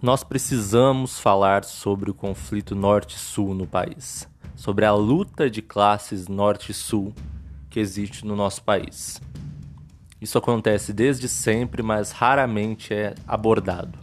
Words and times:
nós 0.00 0.22
precisamos 0.22 1.18
falar 1.18 1.64
sobre 1.64 2.08
o 2.08 2.14
conflito 2.14 2.76
norte-sul 2.76 3.52
no 3.52 3.66
país, 3.66 4.28
sobre 4.54 4.84
a 4.84 4.94
luta 4.94 5.50
de 5.50 5.60
classes 5.60 6.28
norte-sul 6.28 7.12
que 7.68 7.80
existe 7.80 8.24
no 8.24 8.36
nosso 8.36 8.62
país. 8.62 9.20
Isso 10.20 10.38
acontece 10.38 10.92
desde 10.92 11.28
sempre, 11.28 11.82
mas 11.82 12.12
raramente 12.12 12.94
é 12.94 13.14
abordado. 13.26 13.98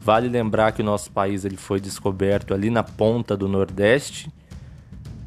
Vale 0.00 0.28
lembrar 0.28 0.70
que 0.70 0.80
o 0.80 0.84
nosso 0.84 1.10
país 1.10 1.44
ele 1.44 1.56
foi 1.56 1.80
descoberto 1.80 2.54
ali 2.54 2.70
na 2.70 2.84
ponta 2.84 3.36
do 3.36 3.48
Nordeste, 3.48 4.32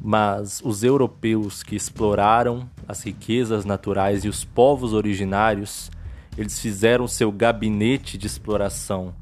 mas 0.00 0.62
os 0.64 0.84
europeus 0.84 1.64
que 1.64 1.74
exploraram 1.74 2.70
as 2.86 3.02
riquezas 3.02 3.64
naturais 3.64 4.24
e 4.24 4.28
os 4.28 4.44
povos 4.44 4.92
originários, 4.92 5.90
eles 6.38 6.58
fizeram 6.60 7.08
seu 7.08 7.32
gabinete 7.32 8.16
de 8.16 8.28
exploração 8.28 9.12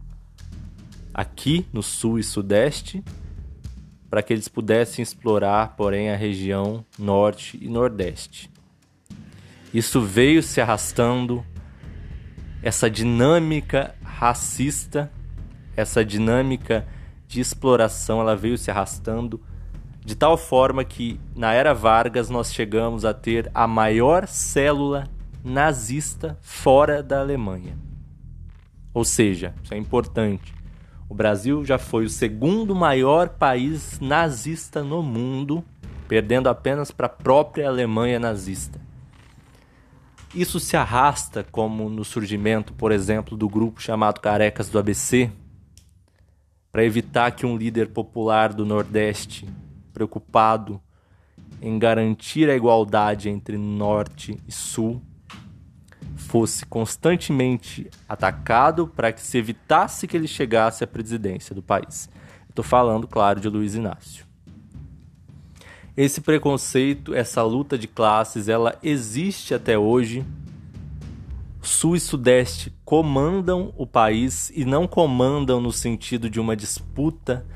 aqui 1.19 1.67
no 1.73 1.83
sul 1.83 2.21
e 2.21 2.23
sudeste, 2.23 3.03
para 4.09 4.23
que 4.23 4.33
eles 4.33 4.47
pudessem 4.47 5.03
explorar, 5.03 5.75
porém, 5.77 6.11
a 6.11 6.17
região 6.17 6.85
norte 6.97 7.59
e 7.61 7.69
nordeste. 7.69 8.49
Isso 9.75 10.01
veio 10.01 10.45
se 10.45 10.61
arrastando, 10.61 11.45
essa 12.63 12.89
dinâmica 12.89 13.97
racista, 14.01 15.11
essa 15.77 16.05
dinâmica 16.05 16.87
de 17.27 17.41
exploração, 17.41 18.21
ela 18.21 18.37
veio 18.37 18.57
se 18.57 18.71
arrastando 18.71 19.43
de 20.05 20.15
tal 20.15 20.39
forma 20.39 20.85
que 20.85 21.19
na 21.35 21.53
era 21.53 21.75
Vargas 21.75 22.31
nós 22.31 22.55
chegamos 22.55 23.05
a 23.05 23.13
ter 23.13 23.51
a 23.53 23.67
maior 23.67 24.29
célula 24.29 25.09
nazista 25.43 26.39
fora 26.41 27.03
da 27.03 27.19
Alemanha. 27.19 27.77
Ou 28.95 29.05
seja, 29.05 29.53
isso 29.65 29.75
é 29.75 29.77
importante. 29.77 30.58
O 31.09 31.15
Brasil 31.15 31.65
já 31.65 31.79
foi 31.79 32.05
o 32.05 32.11
segundo 32.11 32.75
maior 32.75 33.31
país 33.31 33.99
nazista 33.99 34.83
no 34.85 35.03
mundo, 35.03 35.65
perdendo 36.07 36.49
apenas 36.49 36.91
para 36.91 37.07
a 37.07 37.11
própria 37.11 37.69
Alemanha 37.69 38.19
nazista. 38.19 38.79
Isso 40.35 40.61
se 40.61 40.77
arrasta 40.77 41.43
como 41.43 41.89
no 41.89 42.05
surgimento, 42.05 42.75
por 42.75 42.93
exemplo, 42.93 43.37
do 43.37 43.49
grupo 43.49 43.81
chamado 43.81 44.21
Carecas 44.21 44.69
do 44.69 44.79
ABC, 44.79 45.31
para 46.71 46.85
evitar 46.85 47.31
que 47.31 47.47
um 47.47 47.57
líder 47.57 47.89
popular 47.89 48.53
do 48.53 48.67
Nordeste, 48.67 49.49
preocupado 49.95 50.79
em 51.63 51.79
garantir 51.79 52.51
a 52.51 52.55
igualdade 52.55 53.31
entre 53.31 53.57
Norte 53.57 54.39
e 54.47 54.53
Sul, 54.53 55.03
fosse 56.29 56.67
constantemente 56.67 57.89
atacado 58.07 58.87
para 58.87 59.11
que 59.11 59.21
se 59.23 59.39
evitasse 59.39 60.07
que 60.07 60.15
ele 60.15 60.29
chegasse 60.29 60.85
à 60.85 60.87
presidência 60.87 61.55
do 61.55 61.63
país. 61.63 62.11
Estou 62.51 62.63
falando, 62.63 63.09
claro, 63.09 63.41
de 63.41 63.49
Luiz 63.49 63.75
Inácio. 63.75 64.27
Esse 65.97 66.21
preconceito, 66.21 67.15
essa 67.15 67.43
luta 67.43 67.79
de 67.79 67.89
classes, 67.89 68.47
ela 68.47 68.79
existe 68.83 69.55
até 69.55 69.79
hoje. 69.79 70.23
Sul 71.63 71.97
e 71.97 72.01
Sudeste 72.01 72.75
comandam 72.85 73.73
o 73.75 73.87
país 73.87 74.53
e 74.55 74.67
não 74.67 74.87
comandam 74.87 75.63
no 75.63 75.73
sentido 75.73 76.29
de 76.29 76.39
uma 76.39 76.55
disputa 76.55 77.47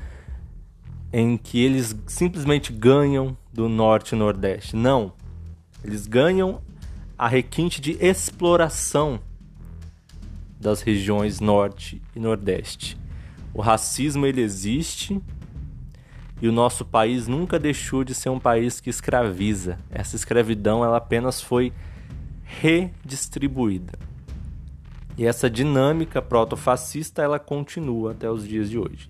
em 1.11 1.37
que 1.37 1.63
eles 1.63 1.95
simplesmente 2.07 2.73
ganham 2.73 3.37
do 3.53 3.69
Norte 3.69 4.15
e 4.15 4.17
Nordeste. 4.17 4.75
Não. 4.75 5.13
Eles 5.83 6.07
ganham 6.07 6.59
a 7.23 7.27
requinte 7.29 7.79
de 7.79 7.93
exploração 8.05 9.17
das 10.59 10.81
regiões 10.81 11.39
norte 11.39 12.01
e 12.13 12.19
nordeste. 12.19 12.97
O 13.53 13.61
racismo 13.61 14.25
ele 14.25 14.41
existe 14.41 15.21
e 16.41 16.49
o 16.49 16.51
nosso 16.51 16.83
país 16.83 17.25
nunca 17.25 17.57
deixou 17.57 18.03
de 18.03 18.13
ser 18.13 18.27
um 18.27 18.41
país 18.41 18.81
que 18.81 18.89
escraviza. 18.89 19.79
Essa 19.89 20.17
escravidão 20.17 20.83
ela 20.83 20.97
apenas 20.97 21.39
foi 21.39 21.71
redistribuída. 22.43 23.97
E 25.17 25.25
essa 25.25 25.49
dinâmica 25.49 26.21
protofascista 26.21 27.21
ela 27.21 27.39
continua 27.39 28.11
até 28.11 28.29
os 28.29 28.45
dias 28.45 28.69
de 28.69 28.77
hoje. 28.77 29.09